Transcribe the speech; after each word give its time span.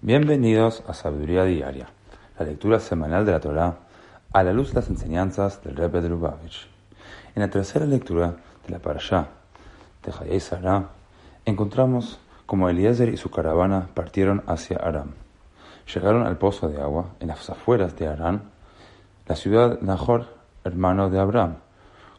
Bienvenidos 0.00 0.84
a 0.86 0.94
Sabiduría 0.94 1.42
Diaria, 1.42 1.88
la 2.38 2.46
lectura 2.46 2.78
semanal 2.78 3.26
de 3.26 3.32
la 3.32 3.40
Torá 3.40 3.78
a 4.32 4.44
la 4.44 4.52
luz 4.52 4.68
de 4.68 4.76
las 4.76 4.88
enseñanzas 4.90 5.60
del 5.64 5.74
Rebbe 5.74 6.00
de 6.00 6.08
Lubavitch. 6.08 6.68
En 7.34 7.42
la 7.42 7.50
tercera 7.50 7.84
lectura 7.84 8.36
de 8.64 8.70
la 8.70 8.78
Parashá 8.78 9.26
de 10.04 10.12
Hayei 10.12 10.38
Sarah, 10.38 10.90
encontramos 11.44 12.20
como 12.46 12.68
Eliezer 12.68 13.08
y 13.08 13.16
su 13.16 13.32
caravana 13.32 13.88
partieron 13.92 14.44
hacia 14.46 14.76
Aram. 14.76 15.14
Llegaron 15.92 16.24
al 16.24 16.38
pozo 16.38 16.68
de 16.68 16.80
agua 16.80 17.06
en 17.18 17.26
las 17.26 17.50
afueras 17.50 17.96
de 17.96 18.06
Aram, 18.06 18.42
la 19.26 19.34
ciudad 19.34 19.80
de 19.80 19.84
Nahor, 19.84 20.26
hermano 20.62 21.10
de 21.10 21.18
Abraham, 21.18 21.56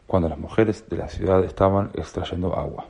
cuando 0.06 0.28
las 0.28 0.38
mujeres 0.38 0.84
de 0.90 0.98
la 0.98 1.08
ciudad 1.08 1.42
estaban 1.44 1.92
extrayendo 1.94 2.54
agua. 2.54 2.84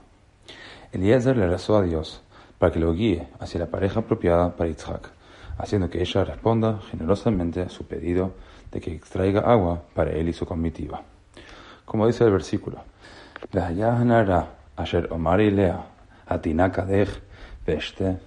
Eliezer 0.91 1.37
le 1.37 1.47
rezó 1.47 1.77
a 1.77 1.83
Dios 1.83 2.25
para 2.61 2.73
que 2.73 2.79
lo 2.79 2.93
guíe 2.93 3.27
hacia 3.41 3.59
la 3.59 3.67
pareja 3.69 4.01
apropiada 4.01 4.55
para 4.55 4.69
Yitzhak, 4.69 5.09
haciendo 5.57 5.89
que 5.89 6.03
ella 6.03 6.25
responda 6.25 6.79
generosamente 6.91 7.63
a 7.63 7.71
su 7.71 7.87
pedido 7.87 8.35
de 8.71 8.83
que 8.83 8.93
extraiga 8.93 9.41
agua 9.41 9.83
para 9.95 10.11
él 10.11 10.29
y 10.29 10.35
su 10.35 10.45
comitiva. 10.45 11.03
Como 11.87 12.07
dice 12.07 12.25
el 12.25 12.33
versículo, 12.33 12.83
asher 14.77 15.09
omar 15.11 15.41
y 15.41 15.45
ilea 15.45 15.87
atina 16.27 16.69
veshte 17.67 18.19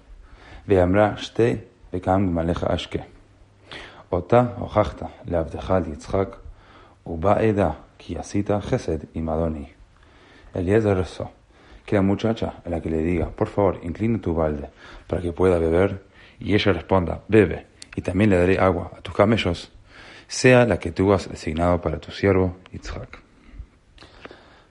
veamra 0.65 1.15
shte 1.15 1.67
vekam 1.91 2.31
malecha 2.33 2.73
ashke. 2.73 3.05
Ota 4.09 4.55
hojachta 4.57 5.11
leavdeja 5.25 5.79
Yitzhak 5.85 6.37
uba 7.05 7.37
eda 7.39 7.75
ki 7.99 8.17
asita 8.17 8.59
chesed 8.61 9.09
imadoni. 9.13 9.71
Eliezer 10.55 10.97
rezó 10.97 11.42
que 11.85 11.95
la 11.95 12.01
muchacha 12.01 12.61
a 12.65 12.69
la 12.69 12.81
que 12.81 12.89
le 12.89 13.03
diga, 13.03 13.29
por 13.29 13.47
favor, 13.47 13.79
inclina 13.83 14.19
tu 14.19 14.33
balde 14.33 14.69
para 15.07 15.21
que 15.21 15.31
pueda 15.31 15.59
beber, 15.59 16.03
y 16.39 16.53
ella 16.53 16.73
responda, 16.73 17.21
bebe, 17.27 17.67
y 17.95 18.01
también 18.01 18.29
le 18.29 18.37
daré 18.37 18.59
agua 18.59 18.91
a 18.97 19.01
tus 19.01 19.13
camellos, 19.13 19.71
sea 20.27 20.65
la 20.65 20.79
que 20.79 20.91
tú 20.91 21.13
has 21.13 21.29
designado 21.29 21.81
para 21.81 21.99
tu 21.99 22.11
siervo 22.11 22.57
Yitzhak. 22.71 23.21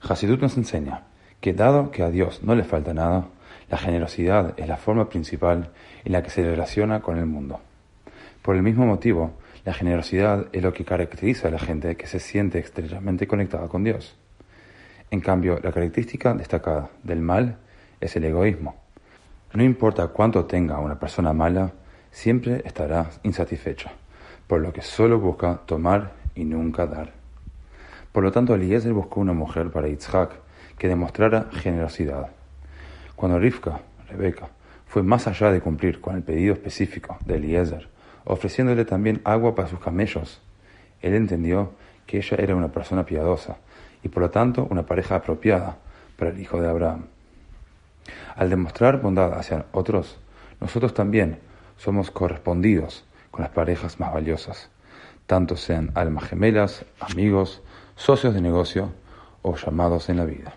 Hasidut 0.01 0.41
nos 0.41 0.57
enseña 0.57 1.05
que 1.41 1.53
dado 1.53 1.91
que 1.91 2.03
a 2.03 2.11
Dios 2.11 2.43
no 2.43 2.55
le 2.55 2.65
falta 2.65 2.95
nada, 2.95 3.29
la 3.71 3.79
generosidad 3.79 4.55
es 4.57 4.69
la 4.69 4.77
forma 4.77 5.09
principal 5.09 5.71
en 6.05 6.13
la 6.13 6.23
que 6.23 6.31
se 6.31 6.43
relaciona 6.43 7.01
con 7.01 7.19
el 7.19 7.27
mundo. 7.27 7.61
Por 8.43 8.57
el 8.57 8.63
mismo 8.63 8.87
motivo, 8.87 9.39
la 9.65 9.73
generosidad 9.73 10.47
es 10.53 10.63
lo 10.63 10.73
que 10.73 10.85
caracteriza 10.85 11.49
a 11.49 11.51
la 11.53 11.59
gente 11.59 11.97
que 11.97 12.07
se 12.07 12.19
siente 12.19 12.59
estrechamente 12.59 13.27
conectada 13.27 13.69
con 13.69 13.85
Dios. 13.85 14.17
En 15.13 15.21
cambio, 15.21 15.61
la 15.63 15.73
característica 15.73 16.33
destacada 16.33 16.89
del 17.03 17.21
mal 17.21 17.59
es 18.01 18.17
el 18.17 18.25
egoísmo. 18.25 18.77
No 19.53 19.63
importa 19.63 20.09
cuánto 20.09 20.47
tenga 20.47 20.79
una 20.79 20.99
persona 20.99 21.35
mala, 21.35 21.73
siempre 22.11 22.63
estará 22.65 23.11
insatisfecha, 23.23 23.93
por 24.47 24.63
lo 24.63 24.73
que 24.73 24.81
solo 24.81 25.21
busca 25.21 25.61
tomar 25.67 26.13
y 26.35 26.45
nunca 26.45 26.87
dar. 26.87 27.13
Por 28.11 28.25
lo 28.25 28.33
tanto, 28.33 28.55
Eliezer 28.55 28.95
buscó 28.95 29.21
una 29.21 29.35
mujer 29.35 29.71
para 29.71 29.87
Yitzhak 29.87 30.31
que 30.79 30.89
demostrara 30.89 31.51
generosidad. 31.53 32.29
Cuando 33.15 33.39
Rivka, 33.39 33.83
Rebeca, 34.09 34.49
fue 34.87 35.03
más 35.03 35.27
allá 35.27 35.53
de 35.53 35.61
cumplir 35.61 36.01
con 36.01 36.17
el 36.17 36.23
pedido 36.23 36.55
específico 36.55 37.19
de 37.27 37.35
Eliezer, 37.35 37.87
ofreciéndole 38.25 38.87
también 38.87 39.21
agua 39.25 39.55
para 39.55 39.69
sus 39.69 39.79
camellos, 39.79 40.41
él 41.03 41.13
entendió 41.13 41.73
que 42.07 42.17
ella 42.17 42.39
era 42.41 42.57
una 42.57 42.73
persona 42.73 43.05
piadosa 43.05 43.59
y 44.03 44.08
por 44.08 44.22
lo 44.22 44.31
tanto 44.31 44.67
una 44.70 44.84
pareja 44.84 45.17
apropiada 45.17 45.78
para 46.17 46.31
el 46.31 46.41
hijo 46.41 46.61
de 46.61 46.69
Abraham. 46.69 47.06
Al 48.34 48.50
demostrar 48.50 49.00
bondad 49.00 49.34
hacia 49.39 49.67
otros, 49.72 50.19
nosotros 50.61 50.95
también 50.95 51.39
somos 51.77 52.11
correspondidos 52.11 53.05
con 53.30 53.42
las 53.42 53.50
parejas 53.50 53.98
más 53.98 54.12
valiosas, 54.12 54.70
tanto 55.27 55.56
sean 55.56 55.91
almas 55.95 56.25
gemelas, 56.25 56.84
amigos, 57.00 57.62
socios 57.97 58.34
de 58.34 58.41
negocio 58.41 58.92
o 59.42 59.57
llamados 59.57 60.08
en 60.08 60.18
la 60.18 60.24
vida. 60.24 60.55